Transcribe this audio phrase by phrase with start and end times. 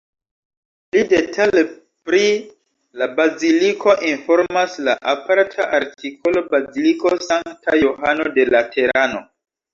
[0.93, 1.61] Pli detale
[2.09, 2.21] pri
[3.01, 9.25] la baziliko informas la aparta artikolo Baziliko Sankta Johano de Laterano.